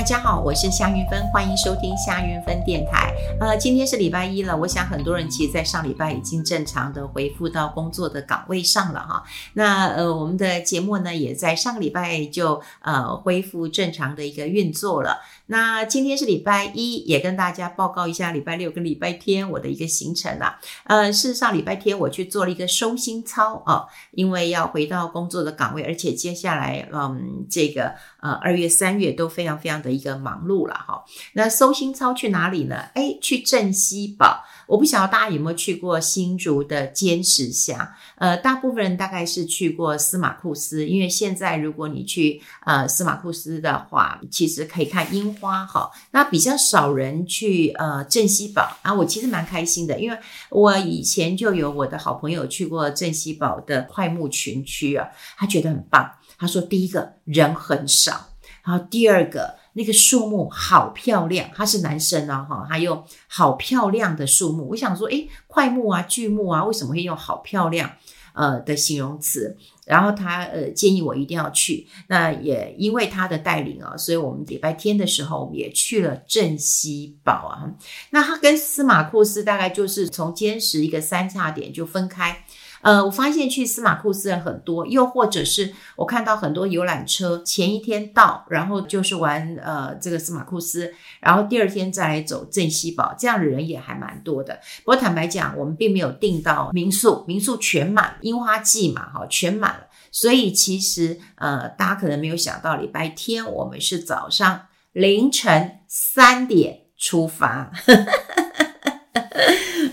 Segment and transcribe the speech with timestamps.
[0.00, 3.14] 大家好，我是夏云芬，欢迎收听夏云芬电台。
[3.38, 9.22] 呃，今天是礼拜一了，我想很多人其实，在上礼拜已经正常的回复到工作的岗位上了哈。
[9.52, 15.20] 那呃，我们的节目呢，也在上个礼拜就呃恢复正常的一个运作了。
[15.48, 20.58] 那今天是礼拜一，也跟大家报告一下礼拜六跟礼拜天我的一个行程啦。
[20.84, 31.04] 呃，事实上礼拜天我去做了一个收心操啊、哦，因为要回到工作的岗位，而且接下来嗯，这个呃二月三月都非常非常的一个忙碌了哈。
[31.34, 32.76] 那收心操去哪里呢？
[32.94, 34.44] 哎，去镇西堡。
[34.66, 37.76] 我不晓得大家有没有去过新竹的尖石乡，
[38.14, 45.90] 呃，大部分人大概是去过司马库斯，因为现在如果你去呃司马库斯的话，其实可以看樱花哈。
[46.12, 50.16] 那比较少人去呃镇西堡啊，我其实蛮开心的，因为
[50.50, 56.08] 我以前就有我的好朋友去过镇西堡的快木群区啊，他觉得很棒。
[56.38, 58.28] 他说第一个人很少，
[58.62, 59.58] 然后第二个。
[59.80, 64.68] 那个树木好漂亮，他是男生哦，哈，还有好漂亮的树木。
[64.68, 67.90] 我想说，诶，桧木啊，巨木啊，为什么会用好漂亮
[68.34, 69.56] 呃的形容词？
[69.86, 71.86] 然后他呃建议我一定要去。
[72.08, 77.72] 那也因为他的带领啊，所以我们礼拜天的时候，我们也去了镇西堡啊。
[78.10, 82.44] 那他跟司马库斯大概就是从坚持一个三叉点就分开。
[82.82, 94.60] 呃，我发现去司马库斯人很多，又或者是我看到很多游览车前一天到，然后就是玩呃这个司马库斯，然后第二天再来走镇西堡，这样的人也还蛮多的。
[94.84, 99.86] 不过坦白讲，我们并没有订到民宿，民宿全满，樱花季嘛，哈，全满了。
[100.12, 107.70] 所以其实呃，大家可能没有想到，礼拜天我们是早上凌晨三点出发。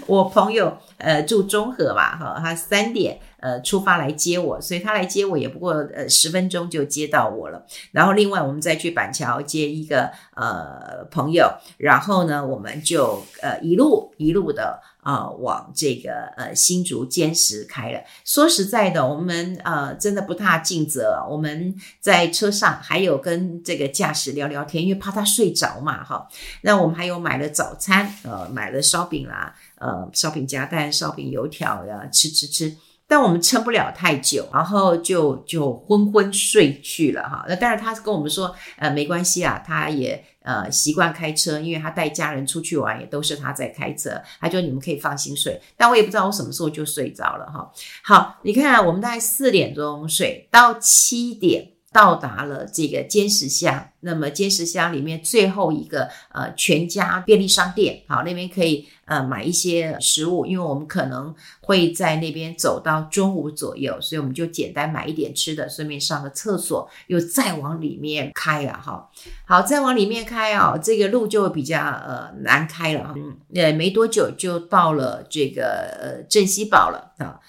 [0.08, 7.66] 我朋友呃住中和吧，哈，他三点呃出发来接我，所以他来接我也不过呃十分钟就接到我了。
[7.92, 14.80] 然后另外我们再去板桥接一个呃朋友，然后呢我们就呃一路一路的。
[15.07, 18.01] 啊、往这个呃新竹尖石开了。
[18.25, 21.25] 说实在的，我们呃真的不太尽责。
[21.29, 26.28] 我们在车上还有跟这个驾驶聊聊天，因为怕他睡着嘛，哈。
[26.63, 32.75] 那我们还有买了早餐，呃，买了烧饼啦，呃，烧饼夹蛋、烧饼油条呀，吃吃吃。
[33.09, 37.46] 但我们撑不了太久，然后就就昏昏睡去了哈。
[37.47, 45.62] 那当然，他跟我们说，呃，没关系啊，他也呃习惯开车，因为他带家人出去玩也都是他在开车，他就你们可以放心睡。
[45.75, 47.69] 但我也不知道我什么时候就睡着了哈。
[48.02, 51.77] 好，你看我们大概四点钟睡到七点。
[51.97, 69.09] 到达了这个尖石乡，那么尖石乡里面最后一个呃全家便利商店，好，那边可以呃买一些食物，因为我们可能会在那边走到中午左右，所以我们就简单买一点吃的，顺便上个厕所，又再往里面开了哈。
[69.47, 73.12] 好，再往里面开啊，这个路就比较呃难开了。
[73.16, 75.64] 嗯，也，没多久就到了这个
[76.00, 77.40] 呃镇西堡了啊。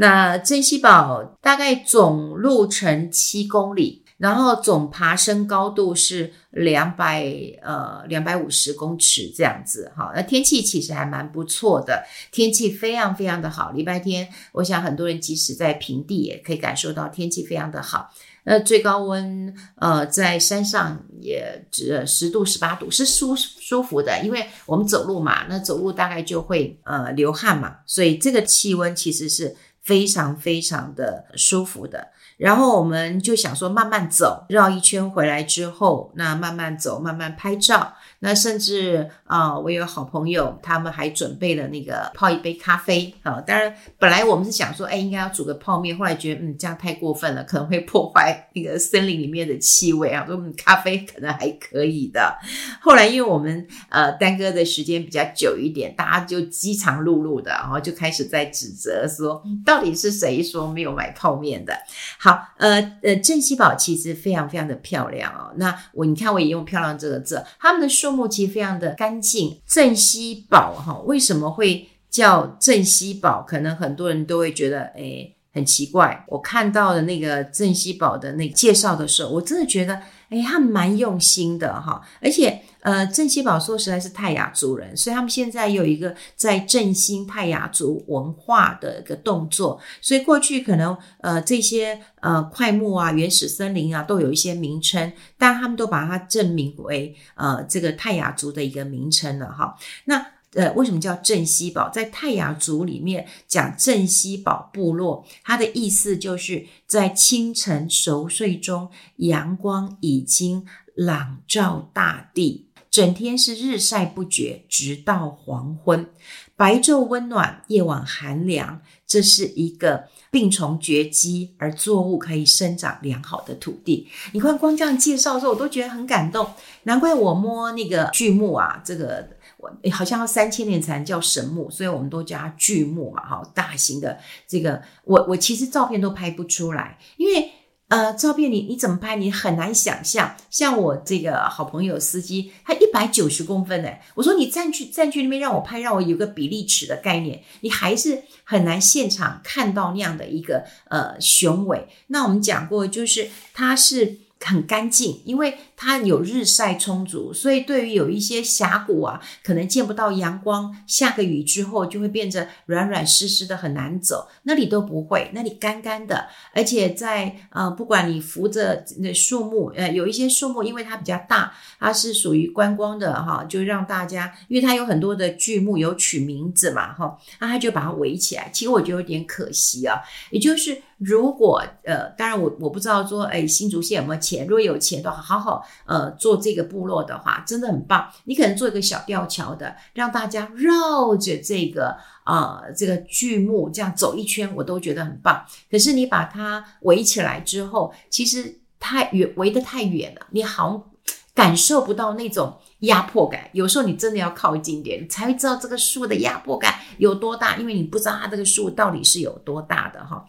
[0.00, 7.26] 那镇西堡大概总路程七公里，然后总爬升高度是两百
[7.62, 10.12] 呃两百五十公尺这样子哈。
[10.14, 13.72] 那天气其实还蛮不错的，天气非常非常的好。
[13.72, 18.08] 礼拜天，我想很多人即使在平地也可以感受到天气非常的好。
[18.44, 29.56] 那最高温呃在山上也只十度十八度是舒舒服的，因为我们走路嘛，那走路大概就会呃流汗嘛，所以这个气温其实是。
[29.88, 37.94] 非常非常的舒服的，然后我们就想说慢慢走，绕一圈回来之后，那慢慢走，慢慢拍照。
[38.20, 43.40] 那甚至啊、我有好朋友，他们还准备了那个泡一杯咖啡啊。
[43.42, 50.24] 当然，本来我们是想说，哎，应该要煮个泡面，后来觉得，嗯，这样太过分了，可能会破坏那个森林里面的气味啊。
[50.26, 52.36] 说，嗯，咖啡可能还可以的。
[52.80, 61.72] 后来，因为我们呃耽搁的时间比较久一点，大家就饥肠辘辘的，然后就开始在指责说，到底是谁说没有买泡面的？
[62.18, 65.52] 好，呃呃，镇西堡其实非常非常的漂亮哦。
[65.56, 68.07] 那我你看，我也用“漂亮”这个字，他们的说。
[68.08, 69.60] 树木其实非常的干净。
[69.66, 73.44] 镇西堡哈，为什么会叫镇西堡？
[73.46, 76.24] 可能很多人都会觉得，诶，很奇怪。
[76.28, 80.00] 我看到的那个镇西堡的那介绍的时候，我真的觉得，
[80.30, 82.57] 诶，他蛮用心的哈，而且。
[82.80, 89.80] 呃，镇西堡说实在是泰雅族人，所以他们现在有一个在振兴泰雅族文化的一个动作。
[90.00, 99.76] 所以过去可能呃这些呃桧木啊、原始森林啊都有一些名称，但他们都把它正名为呃这个泰雅族的一个名称了哈。
[100.04, 100.24] 那
[100.54, 101.90] 呃，为什么叫镇西堡？
[101.90, 116.08] 在泰雅族里面讲镇西堡部落，它的意思就是在清晨熟睡中，阳光已经朗照大地，整天是日晒不绝，直到黄昏，
[116.56, 118.80] 白昼温暖，夜晚寒凉。
[119.06, 124.06] 这是一个病虫绝迹而作物可以生长良好的土地。
[124.32, 126.46] 你看，光这样介绍的时候，我都觉得很感动。
[126.82, 129.26] 难怪我摸那个巨木啊，这个
[129.56, 137.50] 我好像要三千年才能叫神木，所以我们都叫它巨木嘛，哈，大型的这个，我我其实照片都拍不出来，因为。
[137.88, 139.16] 呃，照片你你怎么拍？
[139.16, 140.36] 你很难想象。
[140.50, 151.88] 像我这个好朋友司机，他一百九十公分呢，我说你站去站去那边让我拍，让我有个比例尺的概念，你还是很难现场看到那样的一个呃雄伟。
[152.08, 154.18] 那我们讲过，就是它是。
[154.40, 164.28] 很干净，因为它有日晒充足，所以对于有一些峡谷啊，可能见不到阳光，下个雨之后就会变得软软湿湿的，很难走。
[164.44, 178.48] 那里都不会，那里干干的，而且在呃，不管你扶着那树木，呃，有一些树木，因为它比较大，它是属于观光的哈，就让大家，因为它有很多的巨木有取名字嘛哈，那他就把它围起来。
[178.52, 180.00] 其实我觉得有点可惜啊，
[180.30, 180.80] 也就是。
[180.98, 184.44] 如果呃，当然我我不知道说，哎，新竹县有没有钱？
[184.46, 188.08] 如果有钱的话，好好呃做这个部落的话，真的很棒。
[188.24, 195.44] 你可能做一个小吊桥的，让大家绕着这个啊、呃、这个巨木这样走一圈，我都觉得很棒。
[195.70, 200.90] 可是你把它围起来之后，其实太远，围得太远了，你好
[201.32, 203.48] 感受不到那种压迫感。
[203.52, 210.26] 有时候你真的要靠近点，你才会知道这个树的压迫感有多大，因为你不知道它这个树到底是有多大的哈。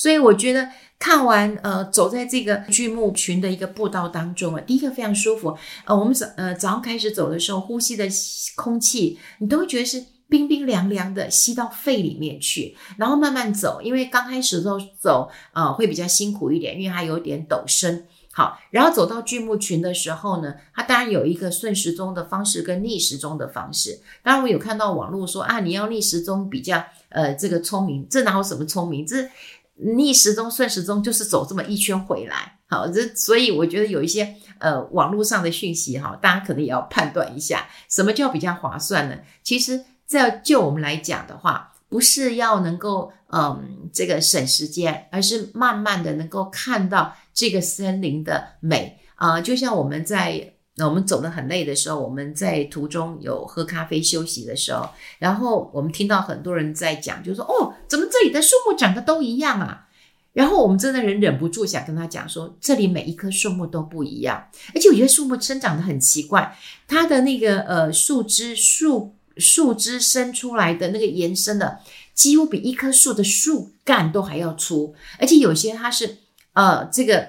[0.00, 0.66] 所以我觉得
[0.98, 5.54] 看完呃，走在这个巨木群的一个步道当中啊，第一个非常舒服。
[5.84, 8.08] 呃，我们早呃早上开始走的时候，呼吸的
[8.56, 12.74] 空气你都会觉得是冰冰凉凉的，吸到肺里面去。
[12.96, 18.04] 然后慢慢走，因为刚开始的时候走呃会比较辛苦一点，因为它有点陡升。
[18.32, 24.00] 好，然后走到巨木群的时候呢，它当然有一个顺时钟的方式跟逆时钟的方式。
[24.22, 29.04] 当然我有看到网络说啊，你要逆时钟比较呃这个聪明，这哪有什么聪明？
[29.04, 29.28] 这
[29.82, 39.16] 逆时钟、顺时钟就是走这么一圈回来，好，这所以我觉得有一些呃网络上的讯息哈，大家可能也要判断一下，什么叫比较划算呢？
[39.42, 50.54] 其实在就我们来讲的话，不是要能够嗯这个省时间，而是慢慢的能够看到这个森林的美啊，就像我们在。
[50.80, 54.88] 那我们走得很累的时候，我们在途中有喝咖啡休息的时候，
[55.18, 59.88] 然后我们听到很多人在讲，就说：“哦，怎么这里的树木长得都一样啊？”
[60.32, 66.56] 然后我们真的人忍不住想跟他讲说：“这里每一棵树木都不一样，而且我觉得树木生长得很奇怪，
[66.88, 71.80] 它的那个呃树枝树树枝伸出来的那个延伸的，
[72.14, 76.16] 几乎比一棵树的树干都还要粗，而且有些它是
[76.54, 77.28] 呃这个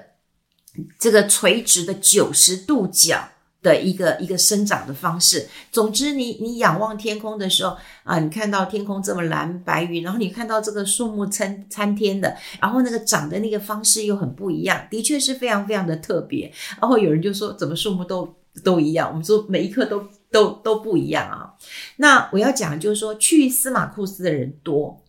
[0.97, 3.27] 这个垂直的九十度角。”
[3.61, 5.47] 的一个一个生长的方式。
[5.71, 16.51] 总之你，你仰望天空的时候啊，你看到天空这么蓝白云，然后你看到这个树木参参天的，然后那个长的那个方式又很不一样，的确是非常非常的特别。
[16.79, 18.27] 然后有人就说，怎么树木都
[18.63, 19.09] 都一样？
[19.09, 21.53] 我们说每一棵都都都不一样啊。
[21.97, 25.01] 那我要讲就是说，去司马库斯的人多，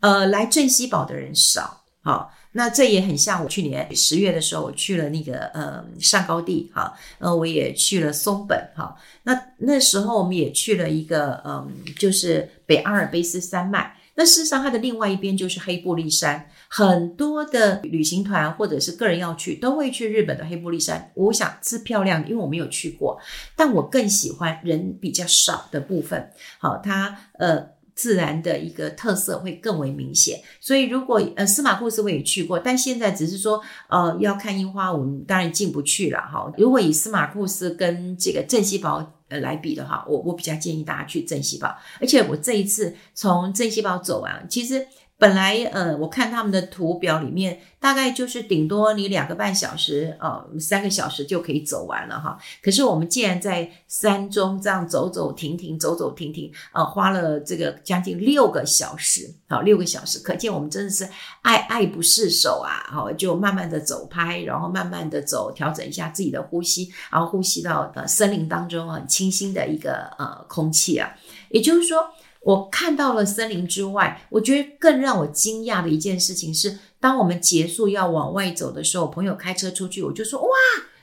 [0.00, 2.32] 呃，来镇西堡的人少，好。
[2.52, 8.94] 那这也很像我去年十月的时候，我去了那个呃上高地哈，呃我也去了松本哈。
[9.22, 13.96] 那那时候我们也去了一个嗯，就是北阿尔卑斯山脉。
[14.14, 21.10] 那事实上它的另外一边就是黑布利山，很多的旅行团或者是个人要去，都会去日本的黑布利山。
[21.14, 23.18] 我想是漂亮，因为我没有去过，
[23.56, 26.30] 但我更喜欢人比较少的部分。
[26.58, 27.70] 好，它呃。
[27.94, 36.52] 自然的一个特色会更为明显，所以如果呃司马库斯我也去过，但现在只是说呃要看樱花，我们当然进不去了哈。
[36.56, 44.86] 如果以司马库斯跟这个镇西堡呃来比的话，我我比较建议大家去正西堡，而且我这一次从正西堡走完，其实。
[45.22, 52.36] 本来呃，我看他们的图表里面，大概就是顶多你两个半小时，呃，三个小时就可以走完了哈。
[52.60, 61.08] 可是我们既然在山中这样走走停停，走走停停，呃，花了这个将近六个小时，好，六个小时，可见我们真的是
[61.42, 71.14] 爱爱不释手啊，好，就慢慢的走拍，然后慢慢的走，调整一下自己的呼吸，然后呼吸到呃森林当中很清新的一个呃空气啊，
[71.50, 72.04] 也就是说。
[72.44, 80.48] 我看到了森林之外，我觉得更让我惊讶的一件事情是，当我们结束要往外走的时候，朋友开车出去，我就说：“哇，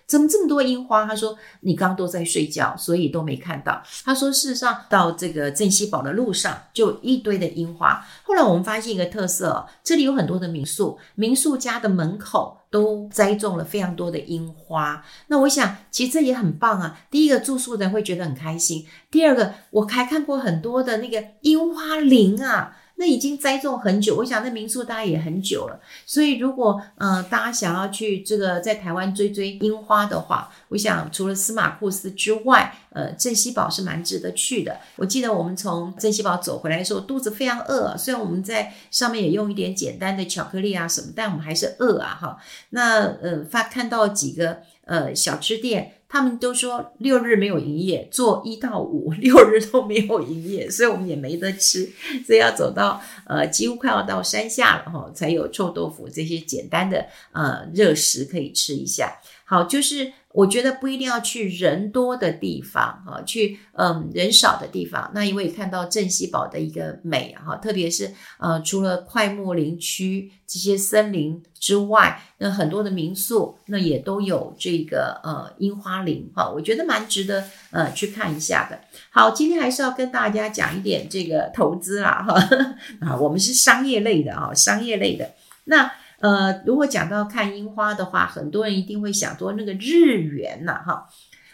[0.10, 1.06] 怎么这么多樱花？
[1.06, 3.82] 他说你刚都在睡觉，所以都没看到。
[4.04, 8.04] 他说事实上到这个镇西堡的路上就一堆的樱花。
[8.24, 15.06] 后来我们发现一个特色，这里有很多的民宿，民宿家的门口都栽种了非常多的樱花。
[15.28, 17.00] 那我想其实这也很棒啊。
[17.12, 22.76] 第一个住宿的人会觉得很开心，第二个我还看过很多的那个樱花林啊。
[23.00, 25.80] 那已经栽种很久，我想那民宿大概也很久了。
[26.06, 34.78] 所以如果呃大家想要去这个在台湾追追樱花的话，我想除了司马库斯之外，呃镇西堡是蛮值得去的。
[34.98, 42.38] 我记得我们从镇西堡走回来的时候，肚子非常饿，虽然我们在上面也用一点简单的巧克力啊什么，但我们还是饿啊哈。
[42.72, 45.94] 那呃发看到几个呃小吃店。
[46.10, 51.88] 他们都说六日没有营业，做一到五 六日都没有营业，所以我们也没得吃，
[52.26, 59.16] 所以要走到呃几乎快要到山下了哈，才有臭豆腐这些简单的呃热食可以吃一下。
[59.50, 60.14] 好，就是。
[60.32, 65.10] 我觉得不一定要去人多的地方哈，去嗯人少的地方。
[65.12, 78.80] 那因为看到镇西堡的一个美哈，特别是呃除了快木林区这些森林之外，那很多的民宿那也都有这个呃樱花林哈，我觉得蛮值得呃去看一下的。
[79.10, 82.36] 好，今天还是要跟大家讲一点这个投资啦哈
[83.02, 85.32] 啊，我们是商业类的啊，商业类的
[85.64, 85.92] 那。
[86.20, 91.08] 呃，如果讲到看樱花的话，很多人一定会想说那个日元呐，哈，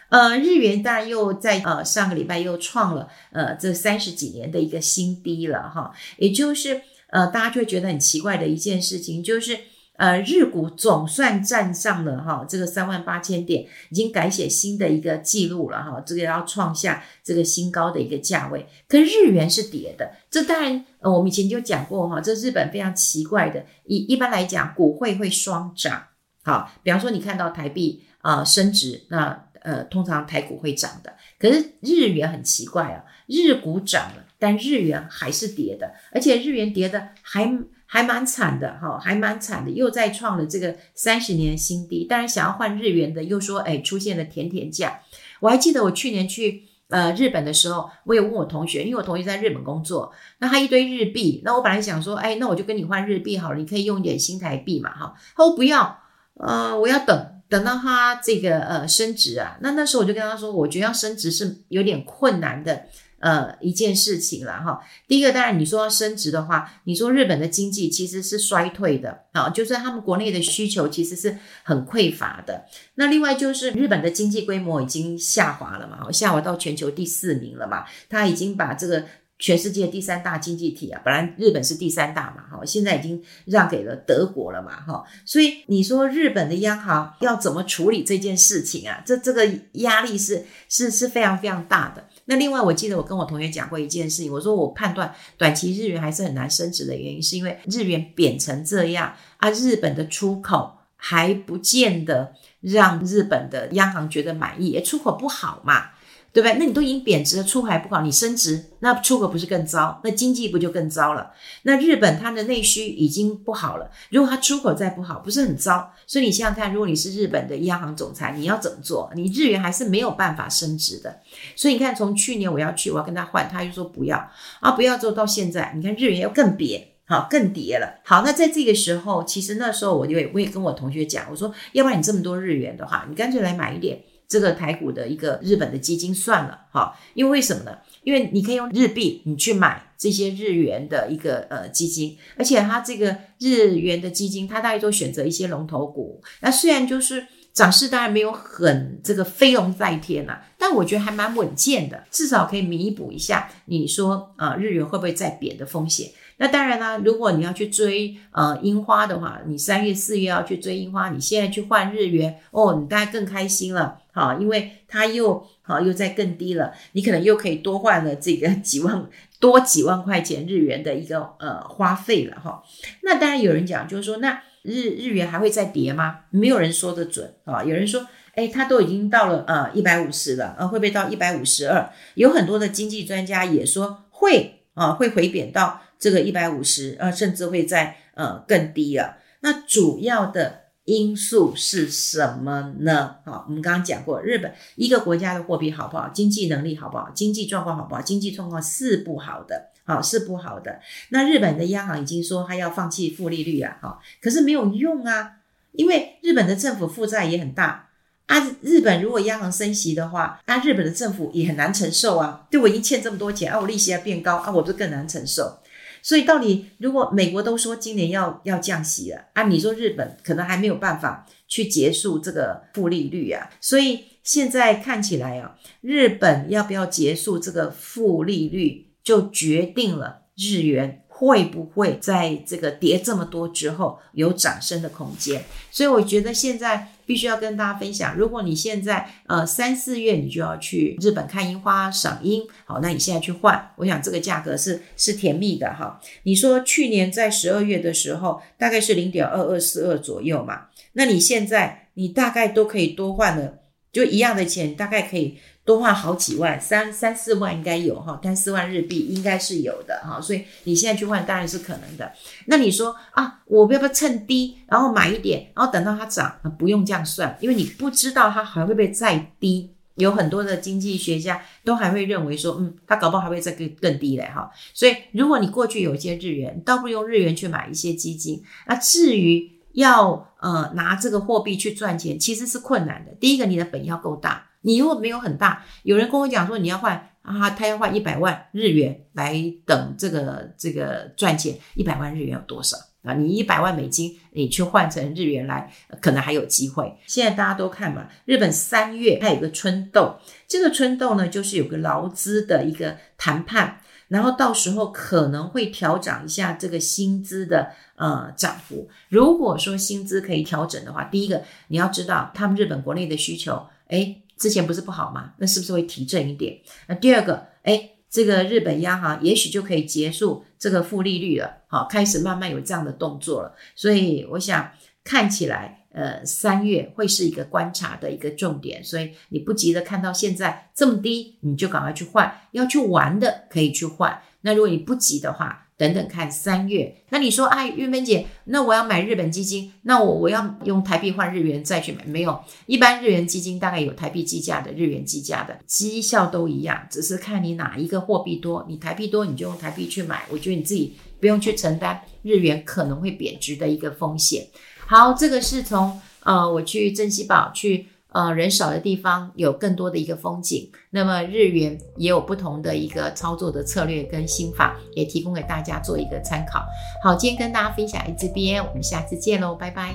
[0.08, 9.58] 呃，日元当然又在呃上个礼拜又创了呃这三十几年的一个新低了哈，也就是呃大家就会觉得很奇怪的一件事情就是。
[9.98, 18.66] 呃，日股总算站上了哈，这个三万八千点，已经改写新的一个记录了哈，这个要创下这个新高的一个价位。
[18.86, 26.04] 可日元是跌的，这当然呃，我们以前就讲过哈，这日本非常奇怪的，一一般来讲，股汇会双涨，
[26.44, 37.58] 好，比方说你看到台币啊、升值，那呃通常台股会涨的，可是日元很奇怪啊，日股涨了，但日元还是跌的，而且日元跌的还。
[37.86, 42.04] 还蛮惨的哈，还蛮惨的，又再创了这个三十年新低。
[42.04, 45.00] 当然，想要换日元的又说，哎，出现了甜甜价。
[45.40, 55.14] 我还记得我去年去呃日本的时候，我也问我同学，因为我同学在日本工作，那他一堆日币，那我本来想说，哎，那我就跟你换日币好了，你可以用一点新台币嘛，哈。
[55.36, 55.98] 他说不要，
[56.34, 59.56] 呃，我要等等到他这个呃升值啊。
[59.60, 62.86] 那那时候我就跟他说，我觉得要升值是有点困难的。
[63.26, 64.80] 呃，一件事情了哈。
[65.08, 72.66] 第一个，当然你说升值的话，你说日本的经济其实是衰退的啊，就是他们国内的需求其实是很匮乏的。
[72.94, 79.04] 那另外就是日本的经济规模已经下滑了嘛，下滑到全球第四名了嘛，他已经把这个
[79.38, 89.02] 全世界第三大经济体啊，本来日本是第三大嘛，哈，现在已经让给了德国了嘛，哈，所以你说日本的央行要怎么处理这件事情啊？
[89.04, 92.02] 这这个压力是是是非常非常大的。
[92.24, 105.90] 那另外，我记得我跟我同学讲过一件事情，我说我判断短期日元还是很难升值的原因，是因为日元贬成这样啊，日本的出口还不见得让日本的央行觉得满意，出口不好嘛。
[106.36, 106.58] 对不对？
[106.58, 109.98] 那你都已经贬值了，出口还不好，你升值，那出口不是更糟？
[110.04, 111.32] 那经济不就更糟了？
[111.62, 115.90] 那日本它的内需已经不好了，如果它出口再不好，不是很糟？
[116.06, 119.10] 所以你想想看，如果你是日本的央行总裁，你要怎么做？
[119.14, 121.22] 你日元还是没有办法升值的。
[121.54, 124.18] 所以你看，从去年我要去，我要跟他换，他就说不要
[124.60, 128.02] 啊，不要做到现在，你看日元又更贬，好，更跌了。
[128.04, 133.98] 好，那在这个时候，其实那时候我就我也跟我同学讲，我说，要不然你这么多日元的话，你干脆来买一点。
[134.28, 137.76] 这个台股的一个日本的基金算了哈，因为为什么呢？
[138.02, 146.22] 因为你可以用日币，你去买这些日元的一个呃基金，而且它这个日元的基金，它大概都选择一些龙头股。
[146.40, 156.10] 那虽然就是涨势当然没有很这个飞龙在天啊，但我觉得还蛮稳健的，至少可以弥补一下你说啊、日元会不会再贬的风险。
[156.38, 169.06] 那当然啦，如果你要去追呃樱花的话，你三月四月要去追樱花，你现在去换日元哦，你大概更开心了，好，因为它又好又在更低了，你可能又可以多换了这个几万
[169.38, 172.62] 多几万块钱日元的一个呃花费了哈。
[173.02, 176.20] 那当然有人讲就是说，那日日元还会再跌吗？
[176.30, 177.62] 没有人说的准啊。
[177.62, 178.06] 有人说，
[178.36, 181.90] 诶，它都已经到了呃一百五十了，呃会不会到一百五十二？
[182.14, 185.82] 有很多的经济专家也说会啊，会回贬到。
[185.98, 189.16] 这个一百五十，呃，甚至会在呃更低了。
[189.40, 193.16] 那主要的因素是什么呢？
[193.24, 200.80] 好，我们刚刚讲过，日本一个国家的货币好不好，经济能力好不好，经济状况好不好，经济状况是不好的，好是不好的。
[201.08, 205.38] 那日本的央行已经说他要放弃负利率啊，好，可是没有用啊，
[205.72, 207.88] 因为日本的政府负债也很大
[208.26, 212.46] 啊，日本如果央行升息的话，那日本的政府也很难承受啊。
[212.48, 215.58] 对，我已经欠这么多钱啊，我利息要变高啊，我就更难承受。
[216.06, 223.50] 所以到底如果美国都说今年要要降息了啊，你说日本可能还没有办法去结束这个负利率啊。
[223.60, 231.02] 所以现在看起来啊，日本要不要结束这个负利率，就决定了日元。
[231.18, 235.42] 会不会在这个跌这么多之后有涨升的空间？
[235.70, 246.00] 所以我觉得现在必须要跟大家分享，如果你现在呃三四月你就要去日本看樱花赏樱，好，那你现在去换，我想这个价格是是甜蜜的哈。
[246.24, 253.60] 你说去年在十二月的时候大概是零点二二四二左右嘛，那你现在你大概都可以多换了，
[253.96, 255.38] 就一样的钱，大概可以。
[255.66, 262.12] 多换好几万，三三四万应该有哈，三四万日币应该是有的哈，所以你现在去换当然是可能的。
[262.44, 266.32] 那你说啊，我要不要趁低，然后买一点，然后等到它涨？
[266.56, 269.72] 不用这样算，因为你不知道它还会不会再低。
[269.96, 274.48] 有很多的经济学家都还会认为说，嗯，它搞不好还会再更更低嘞哈。
[274.72, 278.40] 所以如果你过去有一些日元，倒不如用日元去买一些基金。
[278.68, 283.12] 那至于要呃拿这个货币去赚钱，其实是困难的。
[283.20, 284.46] 第一个，你的本要够大。
[284.62, 293.12] 你如果没有很大，有人跟我讲说你要换啊，他要换一百万日元来等这个这个赚钱，一百万日元有多少啊？
[293.14, 296.92] 你一百万美金，你去换成日元来，可能还有机会。
[297.06, 300.16] 现在大家都看嘛，日本三月它有个春斗，
[300.48, 303.78] 这个春斗呢，就是有个劳资的一个谈判，
[304.08, 308.88] 然后到时候可能会调整一下这个薪资的呃涨幅。
[309.08, 315.32] 如果说薪资可以调整的话，第一个你要知道他们日本国内的需求，诶之前不是不好吗？
[315.38, 316.58] 那是不是会提振一点？
[316.88, 323.54] 那第二个，哎，这个日本央行也许就可以结束这个负利率了，好，开始慢慢有这样的动作了。
[323.74, 324.70] 所以我想
[325.02, 328.84] 看起来，呃，三月会是一个观察的一个重点。
[328.84, 332.32] 所以你不急着看到现在这么低，你就赶快去换。
[332.52, 334.20] 要去玩的可以去换。
[334.42, 354.46] 那如果你不急的话，等等看三月，那你说，哎，玉芬姐，那我要买日本基金，那我我要用台币换日元再去买，没有，一般日元基金大概有台币计价的、日元计价的，绩效都一样，只是看你哪一个货币多，你台币多你就用台币去买，我觉得你自己不用去承担日元可能会贬值的一个风险。
[354.86, 357.88] 好，这个是从呃我去镇西堡去。
[358.12, 360.70] 呃，人少的地方有更多的一个风景。
[360.88, 366.64] 那么日元也有不同的一个操作的策略跟心法，也提供给大家做一个参考。
[367.02, 369.94] 好，今天跟大家分享到这边，我们下次见喽，拜拜。